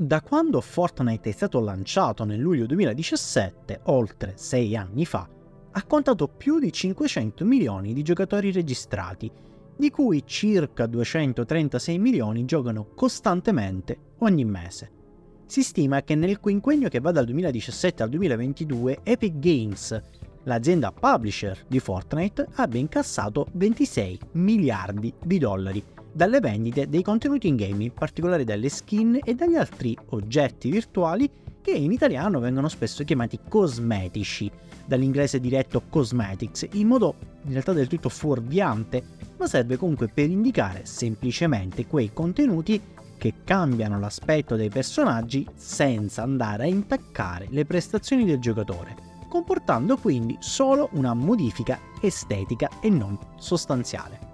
Da 0.00 0.20
quando 0.20 0.60
Fortnite 0.60 1.30
è 1.30 1.32
stato 1.32 1.58
lanciato 1.58 2.22
nel 2.22 2.38
luglio 2.38 2.66
2017, 2.66 3.80
oltre 3.86 4.34
6 4.36 4.76
anni 4.76 5.04
fa, 5.04 5.28
ha 5.72 5.84
contato 5.86 6.28
più 6.28 6.60
di 6.60 6.72
500 6.72 7.44
milioni 7.44 7.92
di 7.92 8.02
giocatori 8.02 8.52
registrati, 8.52 9.28
di 9.76 9.90
cui 9.90 10.22
circa 10.24 10.86
236 10.86 11.98
milioni 11.98 12.44
giocano 12.44 12.90
costantemente 12.94 14.14
ogni 14.18 14.44
mese. 14.44 14.90
Si 15.46 15.64
stima 15.64 16.02
che 16.02 16.14
nel 16.14 16.38
quinquennio 16.38 16.88
che 16.88 17.00
va 17.00 17.10
dal 17.10 17.24
2017 17.24 18.00
al 18.00 18.08
2022 18.10 19.00
Epic 19.02 19.38
Games, 19.40 20.00
l'azienda 20.44 20.92
publisher 20.92 21.64
di 21.66 21.80
Fortnite, 21.80 22.46
abbia 22.54 22.78
incassato 22.78 23.48
26 23.50 24.20
miliardi 24.34 25.12
di 25.24 25.38
dollari 25.38 25.84
dalle 26.12 26.40
vendite 26.40 26.88
dei 26.88 27.02
contenuti 27.02 27.48
in 27.48 27.56
game, 27.56 27.84
in 27.84 27.92
particolare 27.92 28.44
dalle 28.44 28.68
skin 28.68 29.20
e 29.22 29.34
dagli 29.34 29.54
altri 29.54 29.96
oggetti 30.10 30.70
virtuali 30.70 31.30
che 31.60 31.72
in 31.72 31.92
italiano 31.92 32.40
vengono 32.40 32.68
spesso 32.68 33.04
chiamati 33.04 33.38
cosmetici, 33.48 34.50
dall'inglese 34.86 35.38
diretto 35.38 35.82
cosmetics, 35.90 36.66
in 36.72 36.86
modo 36.86 37.14
in 37.44 37.52
realtà 37.52 37.72
del 37.72 37.88
tutto 37.88 38.08
fuorviante, 38.08 39.02
ma 39.36 39.46
serve 39.46 39.76
comunque 39.76 40.08
per 40.08 40.30
indicare 40.30 40.86
semplicemente 40.86 41.86
quei 41.86 42.10
contenuti 42.12 42.80
che 43.18 43.34
cambiano 43.44 43.98
l'aspetto 43.98 44.56
dei 44.56 44.70
personaggi 44.70 45.46
senza 45.54 46.22
andare 46.22 46.62
a 46.62 46.66
intaccare 46.66 47.48
le 47.50 47.66
prestazioni 47.66 48.24
del 48.24 48.38
giocatore, 48.38 48.96
comportando 49.28 49.96
quindi 49.98 50.36
solo 50.40 50.88
una 50.92 51.12
modifica 51.12 51.78
estetica 52.00 52.70
e 52.80 52.88
non 52.88 53.18
sostanziale. 53.36 54.27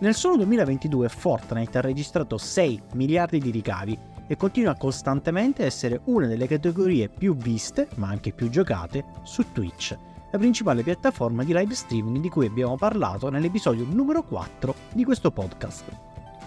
Nel 0.00 0.14
solo 0.14 0.36
2022 0.36 1.08
Fortnite 1.08 1.78
ha 1.78 1.80
registrato 1.80 2.38
6 2.38 2.82
miliardi 2.94 3.40
di 3.40 3.50
ricavi 3.50 3.98
e 4.28 4.36
continua 4.36 4.76
costantemente 4.76 5.64
a 5.64 5.66
essere 5.66 6.02
una 6.04 6.28
delle 6.28 6.46
categorie 6.46 7.08
più 7.08 7.34
viste, 7.34 7.88
ma 7.96 8.06
anche 8.06 8.30
più 8.30 8.48
giocate, 8.48 9.04
su 9.24 9.50
Twitch, 9.50 9.98
la 10.30 10.38
principale 10.38 10.84
piattaforma 10.84 11.42
di 11.42 11.52
live 11.52 11.74
streaming 11.74 12.20
di 12.20 12.28
cui 12.28 12.46
abbiamo 12.46 12.76
parlato 12.76 13.28
nell'episodio 13.28 13.84
numero 13.90 14.22
4 14.22 14.72
di 14.94 15.02
questo 15.02 15.32
podcast. 15.32 15.86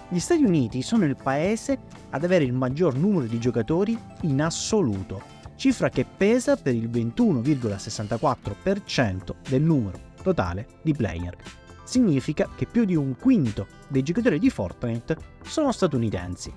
Gli 0.07 0.19
Stati 0.19 0.45
Uniti 0.45 0.81
sono 0.81 1.03
il 1.03 1.17
paese 1.21 1.77
ad 2.11 2.23
avere 2.23 2.45
il 2.45 2.53
maggior 2.53 2.95
numero 2.95 3.25
di 3.25 3.37
giocatori 3.37 3.99
in 4.21 4.41
assoluto, 4.41 5.21
cifra 5.57 5.89
che 5.89 6.05
pesa 6.05 6.55
per 6.55 6.73
il 6.73 6.89
21,64% 6.89 9.35
del 9.49 9.61
numero 9.61 9.99
totale 10.23 10.67
di 10.83 10.93
player 10.93 11.35
significa 11.83 12.49
che 12.55 12.65
più 12.65 12.85
di 12.85 12.95
un 12.95 13.15
quinto 13.17 13.67
dei 13.87 14.03
giocatori 14.03 14.39
di 14.39 14.49
Fortnite 14.49 15.17
sono 15.43 15.71
statunitensi. 15.71 16.53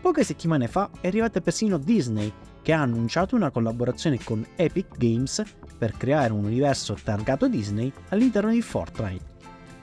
Poche 0.00 0.24
settimane 0.24 0.68
fa 0.68 0.90
è 1.00 1.08
arrivata 1.08 1.40
persino 1.40 1.78
Disney, 1.78 2.32
che 2.62 2.72
ha 2.72 2.80
annunciato 2.80 3.36
una 3.36 3.50
collaborazione 3.50 4.18
con 4.22 4.44
Epic 4.56 4.96
Games 4.96 5.42
per 5.78 5.96
creare 5.96 6.32
un 6.32 6.44
universo 6.44 6.96
targato 7.02 7.48
Disney 7.48 7.92
all'interno 8.08 8.50
di 8.50 8.60
Fortnite. 8.60 9.34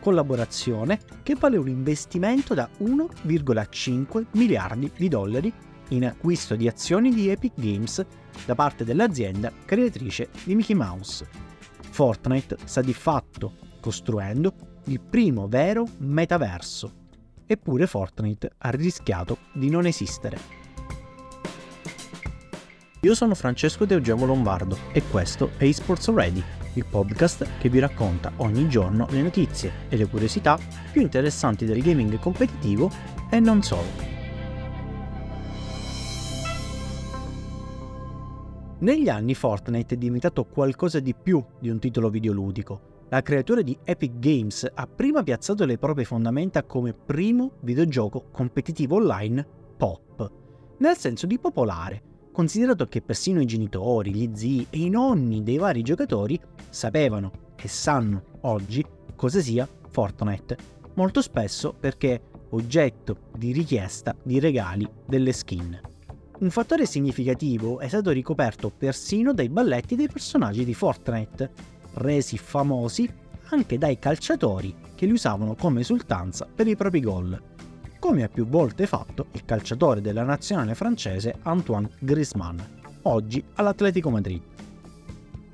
Collaborazione 0.01 0.99
che 1.23 1.35
vale 1.35 1.55
un 1.55 1.69
investimento 1.69 2.53
da 2.53 2.69
1,5 2.79 4.25
miliardi 4.31 4.91
di 4.97 5.07
dollari 5.07 5.53
in 5.89 6.05
acquisto 6.05 6.55
di 6.55 6.67
azioni 6.67 7.13
di 7.13 7.29
Epic 7.29 7.53
Games 7.55 8.05
da 8.45 8.55
parte 8.55 8.83
dell'azienda 8.83 9.51
creatrice 9.63 10.29
di 10.43 10.55
Mickey 10.55 10.75
Mouse. 10.75 11.25
Fortnite 11.89 12.57
sta 12.65 12.81
di 12.81 12.93
fatto 12.93 13.62
costruendo 13.83 14.53
il 14.85 15.01
primo 15.01 15.49
vero 15.49 15.85
metaverso. 15.97 17.01
Eppure 17.45 17.85
Fortnite 17.85 18.53
ha 18.59 18.69
rischiato 18.69 19.39
di 19.51 19.69
non 19.69 19.85
esistere. 19.85 20.61
Io 23.01 23.13
sono 23.13 23.35
Francesco 23.35 23.83
De 23.83 23.95
Eugenio 23.95 24.25
Lombardo 24.25 24.77
e 24.93 25.03
questo 25.11 25.51
è 25.57 25.65
eSports 25.65 26.13
Ready, 26.13 26.41
il 26.75 26.85
podcast 26.85 27.45
che 27.59 27.67
vi 27.67 27.79
racconta 27.79 28.31
ogni 28.37 28.69
giorno 28.69 29.05
le 29.09 29.21
notizie 29.21 29.71
e 29.89 29.97
le 29.97 30.07
curiosità 30.07 30.57
più 30.89 31.01
interessanti 31.01 31.65
del 31.65 31.81
gaming 31.81 32.17
competitivo 32.19 32.89
e 33.29 33.41
non 33.41 33.61
solo. 33.61 34.11
Negli 38.79 39.09
anni 39.09 39.35
Fortnite 39.35 39.95
è 39.95 39.97
diventato 39.97 40.45
qualcosa 40.45 41.01
di 41.01 41.13
più 41.13 41.43
di 41.59 41.69
un 41.69 41.79
titolo 41.79 42.09
videoludico 42.09 42.91
la 43.09 43.21
creatura 43.21 43.61
di 43.61 43.77
Epic 43.83 44.17
Games 44.17 44.67
ha 44.73 44.87
prima 44.87 45.23
piazzato 45.23 45.65
le 45.65 45.77
proprie 45.77 46.05
fondamenta 46.05 46.63
come 46.63 46.93
primo 46.93 47.51
videogioco 47.61 48.25
competitivo 48.31 48.95
online 48.95 49.45
pop, 49.77 50.31
nel 50.77 50.97
senso 50.97 51.27
di 51.27 51.37
popolare, 51.37 52.01
considerato 52.31 52.87
che 52.87 53.01
persino 53.01 53.41
i 53.41 53.45
genitori, 53.45 54.13
gli 54.13 54.29
zii 54.33 54.67
e 54.69 54.79
i 54.79 54.89
nonni 54.89 55.43
dei 55.43 55.57
vari 55.57 55.83
giocatori 55.83 56.39
sapevano 56.69 57.31
e 57.55 57.67
sanno 57.67 58.23
oggi 58.41 58.83
cosa 59.15 59.39
sia 59.39 59.67
Fortnite, 59.89 60.57
molto 60.95 61.21
spesso 61.21 61.73
perché 61.79 62.21
oggetto 62.49 63.29
di 63.37 63.51
richiesta 63.51 64.15
di 64.21 64.39
regali 64.39 64.89
delle 65.05 65.31
skin. 65.31 65.79
Un 66.39 66.49
fattore 66.49 66.85
significativo 66.85 67.79
è 67.79 67.87
stato 67.87 68.09
ricoperto 68.09 68.71
persino 68.75 69.33
dai 69.33 69.49
balletti 69.49 69.95
dei 69.95 70.07
personaggi 70.07 70.65
di 70.65 70.73
Fortnite, 70.73 71.51
resi 71.93 72.37
famosi 72.37 73.09
anche 73.49 73.77
dai 73.77 73.99
calciatori 73.99 74.75
che 74.95 75.05
li 75.05 75.11
usavano 75.11 75.55
come 75.55 75.81
esultanza 75.81 76.47
per 76.53 76.67
i 76.67 76.75
propri 76.75 77.01
gol, 77.01 77.41
come 77.99 78.23
ha 78.23 78.27
più 78.27 78.47
volte 78.47 78.87
fatto 78.87 79.27
il 79.31 79.45
calciatore 79.45 80.01
della 80.01 80.23
nazionale 80.23 80.75
francese 80.75 81.35
Antoine 81.43 81.89
Griezmann, 81.99 82.59
oggi 83.03 83.43
all'Atletico 83.55 84.09
Madrid. 84.09 84.41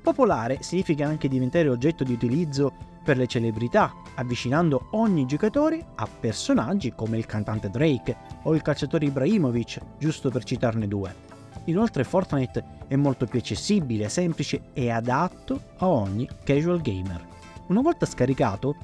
Popolare 0.02 0.58
significa 0.62 1.06
anche 1.06 1.28
diventare 1.28 1.68
oggetto 1.68 2.04
di 2.04 2.12
utilizzo 2.12 2.72
per 3.04 3.16
le 3.16 3.26
celebrità, 3.26 3.92
avvicinando 4.14 4.88
ogni 4.92 5.26
giocatore 5.26 5.84
a 5.94 6.06
personaggi 6.06 6.92
come 6.94 7.18
il 7.18 7.26
cantante 7.26 7.70
Drake 7.70 8.16
o 8.42 8.54
il 8.54 8.62
calciatore 8.62 9.06
Ibrahimovic, 9.06 9.80
giusto 9.98 10.30
per 10.30 10.44
citarne 10.44 10.88
due. 10.88 11.29
Inoltre 11.64 12.04
Fortnite 12.04 12.64
è 12.88 12.96
molto 12.96 13.26
più 13.26 13.38
accessibile, 13.38 14.08
semplice 14.08 14.70
e 14.72 14.90
adatto 14.90 15.60
a 15.78 15.88
ogni 15.88 16.28
casual 16.42 16.80
gamer. 16.80 17.26
Una 17.68 17.82
volta 17.82 18.06
scaricato, 18.06 18.74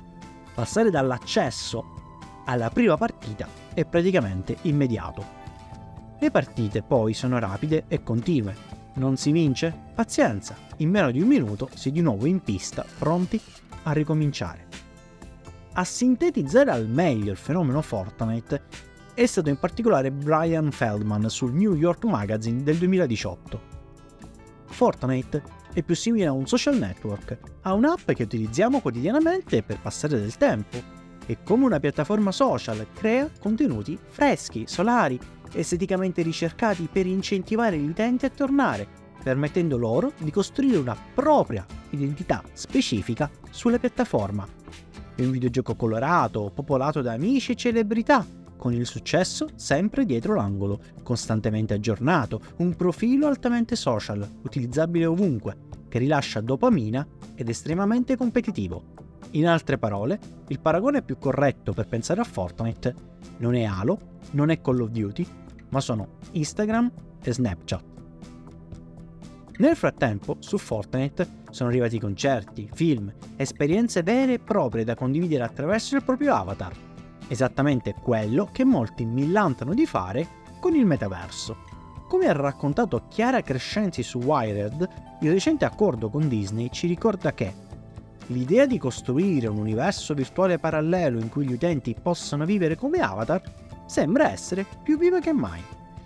passare 0.54 0.90
dall'accesso 0.90 1.94
alla 2.44 2.70
prima 2.70 2.96
partita 2.96 3.48
è 3.74 3.84
praticamente 3.84 4.56
immediato. 4.62 5.24
Le 6.18 6.30
partite 6.30 6.82
poi 6.82 7.12
sono 7.12 7.38
rapide 7.38 7.84
e 7.88 8.02
continue. 8.02 8.54
Non 8.94 9.16
si 9.16 9.32
vince? 9.32 9.74
Pazienza, 9.94 10.56
in 10.78 10.90
meno 10.90 11.10
di 11.10 11.20
un 11.20 11.28
minuto 11.28 11.68
è 11.68 11.90
di 11.90 12.00
nuovo 12.00 12.26
in 12.26 12.40
pista, 12.40 12.84
pronti 12.98 13.40
a 13.82 13.92
ricominciare. 13.92 14.66
A 15.72 15.84
sintetizzare 15.84 16.70
al 16.70 16.88
meglio 16.88 17.32
il 17.32 17.36
fenomeno 17.36 17.82
Fortnite 17.82 18.62
è 19.16 19.24
stato 19.24 19.48
in 19.48 19.56
particolare 19.56 20.12
Brian 20.12 20.70
Feldman 20.70 21.30
sul 21.30 21.54
New 21.54 21.74
York 21.74 22.04
Magazine 22.04 22.62
del 22.62 22.76
2018. 22.76 23.60
Fortnite 24.66 25.42
è 25.72 25.82
più 25.82 25.94
simile 25.94 26.26
a 26.26 26.32
un 26.32 26.46
social 26.46 26.76
network, 26.76 27.38
a 27.62 27.72
un'app 27.72 28.10
che 28.10 28.24
utilizziamo 28.24 28.80
quotidianamente 28.80 29.62
per 29.62 29.80
passare 29.80 30.20
del 30.20 30.36
tempo 30.36 30.76
e 31.24 31.38
come 31.42 31.64
una 31.64 31.80
piattaforma 31.80 32.30
social 32.30 32.88
crea 32.92 33.30
contenuti 33.40 33.98
freschi, 34.06 34.64
solari, 34.66 35.18
esteticamente 35.54 36.20
ricercati 36.20 36.86
per 36.92 37.06
incentivare 37.06 37.78
gli 37.78 37.88
utenti 37.88 38.26
a 38.26 38.30
tornare, 38.30 38.86
permettendo 39.22 39.78
loro 39.78 40.12
di 40.18 40.30
costruire 40.30 40.76
una 40.76 40.96
propria 41.14 41.64
identità 41.88 42.42
specifica 42.52 43.30
sulla 43.48 43.78
piattaforma. 43.78 44.46
È 45.14 45.24
un 45.24 45.30
videogioco 45.30 45.74
colorato, 45.74 46.52
popolato 46.54 47.00
da 47.00 47.14
amici 47.14 47.52
e 47.52 47.56
celebrità, 47.56 48.44
con 48.56 48.72
il 48.72 48.86
successo 48.86 49.48
sempre 49.54 50.04
dietro 50.04 50.34
l'angolo, 50.34 50.80
costantemente 51.02 51.74
aggiornato, 51.74 52.40
un 52.58 52.74
profilo 52.74 53.26
altamente 53.26 53.76
social, 53.76 54.28
utilizzabile 54.42 55.06
ovunque, 55.06 55.56
che 55.88 55.98
rilascia 55.98 56.40
dopamina 56.40 57.06
ed 57.34 57.48
estremamente 57.48 58.16
competitivo. 58.16 58.94
In 59.32 59.46
altre 59.46 59.78
parole, 59.78 60.18
il 60.48 60.60
paragone 60.60 61.02
più 61.02 61.18
corretto 61.18 61.72
per 61.72 61.86
pensare 61.86 62.20
a 62.20 62.24
Fortnite 62.24 62.94
non 63.38 63.54
è 63.54 63.64
Halo, 63.64 63.98
non 64.32 64.50
è 64.50 64.60
Call 64.60 64.80
of 64.80 64.90
Duty, 64.90 65.26
ma 65.70 65.80
sono 65.80 66.18
Instagram 66.32 66.90
e 67.22 67.32
Snapchat. 67.32 67.84
Nel 69.58 69.74
frattempo, 69.74 70.36
su 70.40 70.58
Fortnite 70.58 71.44
sono 71.50 71.70
arrivati 71.70 71.98
concerti, 71.98 72.68
film, 72.72 73.12
esperienze 73.36 74.02
vere 74.02 74.34
e 74.34 74.38
proprie 74.38 74.84
da 74.84 74.94
condividere 74.94 75.44
attraverso 75.44 75.96
il 75.96 76.04
proprio 76.04 76.34
avatar, 76.34 76.74
esattamente 77.28 77.94
quello 77.94 78.48
che 78.52 78.64
molti 78.64 79.04
millantano 79.04 79.74
di 79.74 79.86
fare 79.86 80.28
con 80.60 80.74
il 80.74 80.86
metaverso. 80.86 81.56
Come 82.08 82.28
ha 82.28 82.32
raccontato 82.32 83.06
Chiara 83.08 83.42
Crescenzi 83.42 84.02
su 84.02 84.18
Wired, 84.18 84.88
il 85.20 85.30
recente 85.30 85.64
accordo 85.64 86.08
con 86.08 86.28
Disney 86.28 86.68
ci 86.70 86.86
ricorda 86.86 87.32
che 87.32 87.52
l'idea 88.28 88.66
di 88.66 88.78
costruire 88.78 89.48
un 89.48 89.58
universo 89.58 90.14
virtuale 90.14 90.58
parallelo 90.58 91.18
in 91.18 91.28
cui 91.28 91.46
gli 91.46 91.52
utenti 91.52 91.96
possano 92.00 92.44
vivere 92.44 92.76
come 92.76 93.00
avatar 93.00 93.42
sembra 93.86 94.30
essere 94.30 94.66
più 94.82 94.98
viva 94.98 95.20
che 95.20 95.32
mai. 95.32 95.62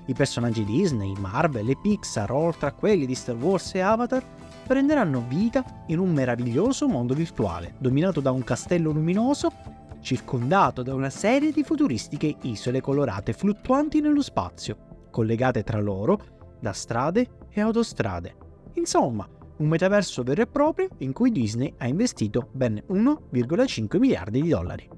I 0.07 0.15
personaggi 0.15 0.65
Disney, 0.65 1.15
Marvel 1.19 1.69
e 1.69 1.77
Pixar, 1.81 2.31
oltre 2.33 2.69
a 2.69 2.73
quelli 2.73 3.07
di 3.07 3.15
Star 3.15 3.37
Wars 3.37 3.75
e 3.75 3.81
Avatar, 3.81 4.25
prenderanno 4.67 5.25
vita 5.27 5.65
in 5.87 5.99
un 5.99 6.13
meraviglioso 6.13 6.89
mondo 6.89 7.15
virtuale, 7.15 7.75
dominato 7.79 8.21
da 8.21 8.31
un 8.31 8.43
castello 8.43 8.91
luminoso, 8.91 9.53
circondato 10.01 10.83
da 10.83 10.95
una 10.95 11.11
serie 11.11 11.53
di 11.53 11.63
futuristiche 11.63 12.37
isole 12.43 12.81
colorate 12.81 13.33
fluttuanti 13.33 14.01
nello 14.01 14.23
spazio, 14.23 15.07
collegate 15.11 15.63
tra 15.63 15.81
loro 15.81 16.57
da 16.61 16.73
strade 16.73 17.47
e 17.51 17.61
autostrade. 17.61 18.37
Insomma, 18.75 19.29
un 19.59 19.69
metaverso 19.69 20.23
vero 20.23 20.43
e 20.43 20.47
proprio 20.47 20.89
in 20.99 21.13
cui 21.13 21.31
Disney 21.31 21.73
ha 21.79 21.87
investito 21.87 22.49
ben 22.53 22.83
1,5 22.89 23.99
miliardi 23.99 24.43
di 24.43 24.49
dollari. 24.49 24.89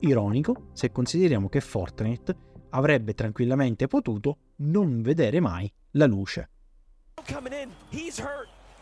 Ironico 0.00 0.68
se 0.72 0.92
consideriamo 0.92 1.48
che 1.48 1.60
Fortnite 1.60 2.36
avrebbe 2.70 3.14
tranquillamente 3.14 3.86
potuto 3.86 4.38
non 4.56 5.00
vedere 5.00 5.40
mai 5.40 5.72
la 5.92 6.06
luce. 6.06 6.50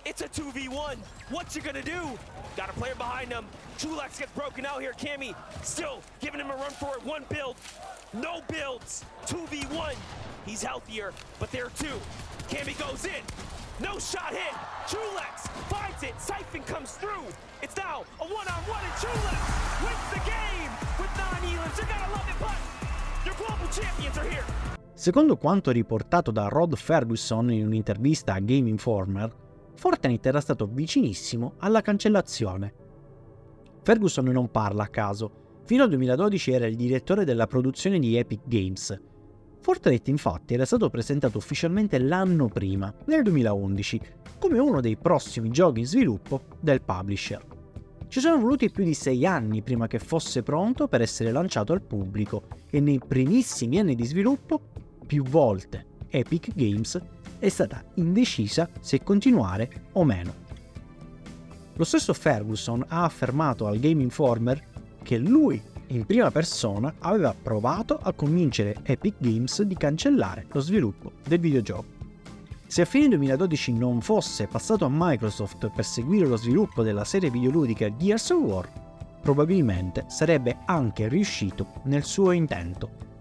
It's 0.04 0.20
a 0.20 0.28
2v1. 0.28 0.96
What 1.30 1.54
you 1.54 1.62
gonna 1.62 1.82
do? 1.82 2.18
Got 2.56 2.70
a 2.70 2.72
player 2.72 2.94
behind 2.96 3.32
him. 3.32 3.44
Chulex 3.78 4.18
gets 4.18 4.32
broken 4.32 4.66
out 4.66 4.80
here. 4.80 4.92
Cammy 4.92 5.34
still 5.62 6.00
giving 6.20 6.40
him 6.40 6.50
a 6.50 6.56
run 6.56 6.72
for 6.72 6.96
it. 6.96 7.04
One 7.04 7.24
build. 7.28 7.56
No 8.12 8.40
builds. 8.48 9.04
2v1. 9.26 9.94
He's 10.44 10.62
healthier, 10.62 11.12
but 11.38 11.52
there 11.52 11.66
are 11.66 11.74
two. 11.78 11.98
Cammy 12.48 12.76
goes 12.78 13.04
in. 13.04 13.22
No 13.80 13.98
shot 14.00 14.30
hit. 14.34 14.54
Chulex 14.90 15.48
finds 15.70 16.02
it. 16.02 16.20
Siphon 16.20 16.62
comes 16.64 16.92
through. 16.92 17.24
It's 17.62 17.76
now 17.76 18.02
a 18.20 18.24
one-on-one, 18.24 18.82
and 18.82 18.94
Chulex 18.98 19.38
wins 19.86 20.06
the 20.10 20.22
game 20.26 20.70
with 20.98 21.12
nine 21.16 21.42
healers. 21.46 21.78
You 21.78 21.86
gotta 21.86 22.10
love 22.10 22.26
it, 22.28 22.38
but 22.40 22.58
your 23.24 23.34
global 23.36 23.68
champions 23.70 24.18
are 24.18 24.28
here. 24.28 24.44
Secondo 24.94 25.36
quanto 25.36 25.70
riportato 25.72 26.32
da 26.32 26.48
Rod 26.48 26.76
Ferguson 26.76 27.50
in 27.50 27.66
un'intervista 27.66 28.34
a 28.34 28.40
Game 28.40 28.68
Informer, 28.68 29.32
Fortnite 29.82 30.28
era 30.28 30.40
stato 30.40 30.68
vicinissimo 30.72 31.54
alla 31.58 31.80
cancellazione. 31.80 32.72
Ferguson 33.82 34.26
non 34.26 34.48
parla 34.48 34.84
a 34.84 34.88
caso. 34.88 35.58
Fino 35.64 35.82
al 35.82 35.88
2012 35.88 36.52
era 36.52 36.66
il 36.66 36.76
direttore 36.76 37.24
della 37.24 37.48
produzione 37.48 37.98
di 37.98 38.16
Epic 38.16 38.42
Games. 38.44 38.96
Fortnite 39.58 40.08
infatti 40.08 40.54
era 40.54 40.66
stato 40.66 40.88
presentato 40.88 41.38
ufficialmente 41.38 41.98
l'anno 41.98 42.46
prima, 42.46 42.94
nel 43.06 43.24
2011, 43.24 44.00
come 44.38 44.60
uno 44.60 44.80
dei 44.80 44.96
prossimi 44.96 45.50
giochi 45.50 45.80
in 45.80 45.86
sviluppo 45.86 46.42
del 46.60 46.80
publisher. 46.80 47.44
Ci 48.06 48.20
sono 48.20 48.38
voluti 48.38 48.70
più 48.70 48.84
di 48.84 48.94
sei 48.94 49.26
anni 49.26 49.62
prima 49.62 49.88
che 49.88 49.98
fosse 49.98 50.44
pronto 50.44 50.86
per 50.86 51.00
essere 51.00 51.32
lanciato 51.32 51.72
al 51.72 51.82
pubblico 51.82 52.44
e 52.70 52.78
nei 52.78 53.00
primissimi 53.04 53.80
anni 53.80 53.96
di 53.96 54.04
sviluppo, 54.04 54.60
più 55.04 55.24
volte 55.24 55.90
Epic 56.14 56.54
Games 56.54 57.00
è 57.38 57.48
stata 57.48 57.82
indecisa 57.94 58.68
se 58.80 59.02
continuare 59.02 59.86
o 59.92 60.04
meno. 60.04 60.34
Lo 61.74 61.84
stesso 61.84 62.12
Ferguson 62.12 62.84
ha 62.86 63.04
affermato 63.04 63.66
al 63.66 63.80
Game 63.80 64.02
Informer 64.02 64.62
che 65.02 65.16
lui, 65.16 65.60
in 65.88 66.04
prima 66.04 66.30
persona, 66.30 66.92
aveva 66.98 67.34
provato 67.34 67.98
a 68.00 68.12
convincere 68.12 68.76
Epic 68.82 69.14
Games 69.18 69.62
di 69.62 69.74
cancellare 69.74 70.46
lo 70.52 70.60
sviluppo 70.60 71.12
del 71.26 71.40
videogioco. 71.40 72.00
Se 72.66 72.82
a 72.82 72.86
fine 72.86 73.08
2012 73.08 73.72
non 73.72 74.02
fosse 74.02 74.46
passato 74.46 74.84
a 74.84 74.90
Microsoft 74.90 75.70
per 75.74 75.84
seguire 75.84 76.26
lo 76.26 76.36
sviluppo 76.36 76.82
della 76.82 77.04
serie 77.04 77.30
videoludica 77.30 77.94
Gears 77.96 78.30
of 78.30 78.42
War, 78.42 78.68
probabilmente 79.22 80.04
sarebbe 80.08 80.58
anche 80.66 81.08
riuscito 81.08 81.66
nel 81.84 82.04
suo 82.04 82.32
intento. 82.32 83.11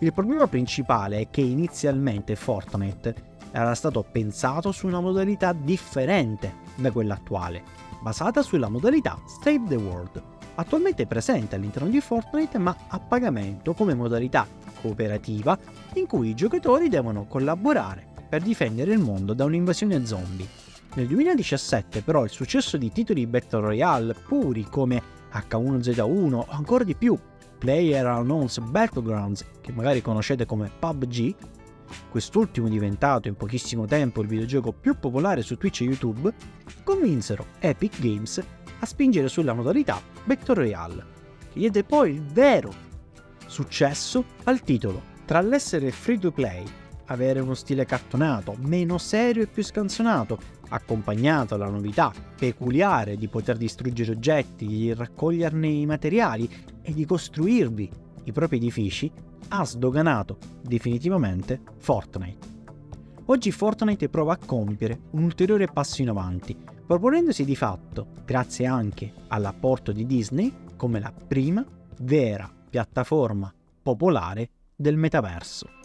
Il 0.00 0.12
problema 0.12 0.46
principale 0.46 1.18
è 1.18 1.28
che 1.28 1.40
inizialmente 1.40 2.36
Fortnite 2.36 3.14
era 3.50 3.74
stato 3.74 4.04
pensato 4.04 4.70
su 4.70 4.86
una 4.86 5.00
modalità 5.00 5.52
differente 5.52 6.58
da 6.76 6.92
quella 6.92 7.14
attuale, 7.14 7.64
basata 8.00 8.42
sulla 8.42 8.68
modalità 8.68 9.20
Save 9.26 9.64
the 9.66 9.74
World, 9.74 10.22
attualmente 10.54 11.08
presente 11.08 11.56
all'interno 11.56 11.88
di 11.88 12.00
Fortnite 12.00 12.58
ma 12.58 12.76
a 12.86 13.00
pagamento 13.00 13.74
come 13.74 13.94
modalità 13.94 14.46
cooperativa 14.80 15.58
in 15.94 16.06
cui 16.06 16.28
i 16.28 16.34
giocatori 16.34 16.88
devono 16.88 17.26
collaborare 17.26 18.06
per 18.28 18.42
difendere 18.42 18.92
il 18.92 19.00
mondo 19.00 19.34
da 19.34 19.46
un'invasione 19.46 20.06
zombie. 20.06 20.46
Nel 20.94 21.08
2017 21.08 22.02
però 22.02 22.22
il 22.22 22.30
successo 22.30 22.76
di 22.76 22.92
titoli 22.92 23.26
Battle 23.26 23.62
Royale 23.62 24.14
puri 24.14 24.62
come 24.62 25.02
H1Z1 25.32 26.32
o 26.34 26.46
ancora 26.48 26.84
di 26.84 26.94
più 26.94 27.18
Player 27.58 28.06
Unknown's 28.06 28.58
Battlegrounds, 28.58 29.44
che 29.60 29.72
magari 29.72 30.00
conoscete 30.00 30.46
come 30.46 30.70
PUBG, 30.78 31.34
quest'ultimo 32.10 32.68
diventato 32.68 33.28
in 33.28 33.34
pochissimo 33.34 33.84
tempo 33.86 34.22
il 34.22 34.28
videogioco 34.28 34.72
più 34.72 34.98
popolare 34.98 35.42
su 35.42 35.56
Twitch 35.56 35.80
e 35.80 35.84
YouTube, 35.84 36.32
convinsero 36.84 37.46
Epic 37.58 38.00
Games 38.00 38.42
a 38.78 38.86
spingere 38.86 39.28
sulla 39.28 39.54
modalità 39.54 40.00
Battle 40.24 40.54
Royale, 40.54 41.04
che 41.52 41.58
diede 41.58 41.82
poi 41.82 42.12
il 42.12 42.22
vero 42.22 42.72
successo 43.46 44.24
al 44.44 44.60
titolo. 44.62 45.16
Tra 45.24 45.40
l'essere 45.40 45.90
free 45.90 46.18
to 46.18 46.30
play, 46.30 46.64
avere 47.06 47.40
uno 47.40 47.54
stile 47.54 47.84
cartonato, 47.84 48.54
meno 48.60 48.98
serio 48.98 49.42
e 49.42 49.46
più 49.46 49.62
scanzonato, 49.62 50.38
accompagnato 50.68 51.54
alla 51.54 51.68
novità 51.68 52.12
peculiare 52.38 53.16
di 53.16 53.28
poter 53.28 53.56
distruggere 53.56 54.12
oggetti, 54.12 54.66
di 54.66 54.94
raccoglierne 54.94 55.66
i 55.66 55.86
materiali 55.86 56.48
e 56.88 56.94
di 56.94 57.04
costruirvi 57.04 57.90
i 58.24 58.32
propri 58.32 58.56
edifici, 58.56 59.12
ha 59.48 59.64
sdoganato 59.64 60.38
definitivamente 60.62 61.60
Fortnite. 61.76 62.56
Oggi 63.26 63.50
Fortnite 63.50 64.08
prova 64.08 64.32
a 64.32 64.38
compiere 64.38 64.98
un 65.10 65.24
ulteriore 65.24 65.66
passo 65.66 66.00
in 66.00 66.08
avanti, 66.08 66.56
proponendosi 66.86 67.44
di 67.44 67.54
fatto, 67.54 68.06
grazie 68.24 68.64
anche 68.64 69.12
all'apporto 69.28 69.92
di 69.92 70.06
Disney, 70.06 70.50
come 70.76 70.98
la 70.98 71.12
prima 71.12 71.62
vera 72.00 72.50
piattaforma 72.70 73.52
popolare 73.82 74.48
del 74.74 74.96
metaverso. 74.96 75.77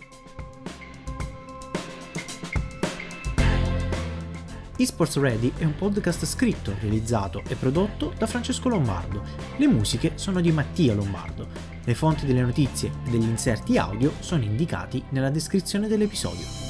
eSports 4.75 5.17
Ready 5.17 5.53
è 5.55 5.65
un 5.65 5.75
podcast 5.75 6.25
scritto, 6.25 6.73
realizzato 6.79 7.43
e 7.47 7.55
prodotto 7.55 8.11
da 8.17 8.25
Francesco 8.25 8.69
Lombardo. 8.69 9.23
Le 9.57 9.67
musiche 9.67 10.13
sono 10.15 10.41
di 10.41 10.51
Mattia 10.51 10.95
Lombardo. 10.95 11.47
Le 11.83 11.93
fonti 11.93 12.25
delle 12.25 12.41
notizie 12.41 12.91
e 13.05 13.11
degli 13.11 13.27
inserti 13.27 13.77
audio 13.77 14.13
sono 14.19 14.43
indicati 14.43 15.03
nella 15.09 15.29
descrizione 15.29 15.87
dell'episodio. 15.87 16.62